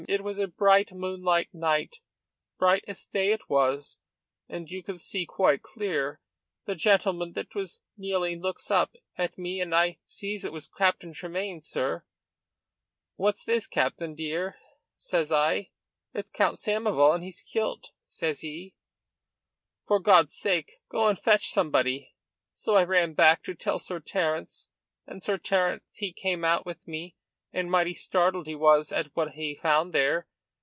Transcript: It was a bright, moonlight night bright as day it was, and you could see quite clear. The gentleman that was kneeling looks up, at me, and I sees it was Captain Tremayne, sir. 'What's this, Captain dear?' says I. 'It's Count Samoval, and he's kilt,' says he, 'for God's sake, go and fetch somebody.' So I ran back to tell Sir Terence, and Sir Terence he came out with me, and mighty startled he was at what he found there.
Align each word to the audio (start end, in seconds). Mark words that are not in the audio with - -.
It 0.07 0.23
was 0.23 0.39
a 0.39 0.47
bright, 0.47 0.91
moonlight 0.91 1.53
night 1.53 1.97
bright 2.57 2.83
as 2.87 3.05
day 3.05 3.31
it 3.31 3.47
was, 3.47 3.99
and 4.49 4.69
you 4.69 4.81
could 4.81 4.99
see 4.99 5.27
quite 5.27 5.61
clear. 5.61 6.19
The 6.65 6.73
gentleman 6.73 7.33
that 7.33 7.53
was 7.53 7.81
kneeling 7.95 8.41
looks 8.41 8.71
up, 8.71 8.95
at 9.15 9.37
me, 9.37 9.61
and 9.61 9.75
I 9.75 9.99
sees 10.03 10.43
it 10.43 10.51
was 10.51 10.67
Captain 10.67 11.13
Tremayne, 11.13 11.61
sir. 11.61 12.03
'What's 13.15 13.45
this, 13.45 13.67
Captain 13.67 14.15
dear?' 14.15 14.57
says 14.97 15.31
I. 15.31 15.69
'It's 16.15 16.31
Count 16.33 16.57
Samoval, 16.57 17.13
and 17.13 17.23
he's 17.23 17.43
kilt,' 17.43 17.91
says 18.03 18.41
he, 18.41 18.73
'for 19.85 19.99
God's 19.99 20.35
sake, 20.35 20.81
go 20.89 21.07
and 21.07 21.17
fetch 21.17 21.49
somebody.' 21.49 22.15
So 22.55 22.75
I 22.75 22.83
ran 22.83 23.13
back 23.13 23.43
to 23.43 23.53
tell 23.53 23.77
Sir 23.77 23.99
Terence, 23.99 24.67
and 25.05 25.23
Sir 25.23 25.37
Terence 25.37 25.85
he 25.95 26.11
came 26.11 26.43
out 26.43 26.65
with 26.65 26.85
me, 26.87 27.15
and 27.53 27.69
mighty 27.69 27.93
startled 27.93 28.47
he 28.47 28.55
was 28.55 28.93
at 28.93 29.13
what 29.13 29.31
he 29.33 29.55
found 29.61 29.91
there. 29.91 30.25